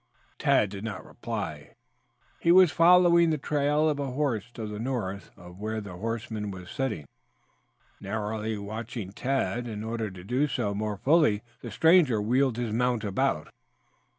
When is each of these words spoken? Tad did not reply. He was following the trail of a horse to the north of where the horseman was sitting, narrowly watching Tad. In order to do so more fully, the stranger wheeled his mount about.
Tad 0.39 0.71
did 0.71 0.83
not 0.83 1.05
reply. 1.05 1.75
He 2.39 2.51
was 2.51 2.71
following 2.71 3.29
the 3.29 3.37
trail 3.37 3.87
of 3.87 3.99
a 3.99 4.07
horse 4.07 4.49
to 4.53 4.65
the 4.65 4.79
north 4.79 5.29
of 5.37 5.59
where 5.59 5.79
the 5.79 5.93
horseman 5.95 6.49
was 6.49 6.71
sitting, 6.71 7.05
narrowly 7.99 8.57
watching 8.57 9.11
Tad. 9.11 9.67
In 9.67 9.83
order 9.83 10.09
to 10.09 10.23
do 10.23 10.47
so 10.47 10.73
more 10.73 10.97
fully, 10.97 11.43
the 11.61 11.69
stranger 11.69 12.19
wheeled 12.19 12.57
his 12.57 12.73
mount 12.73 13.03
about. 13.03 13.49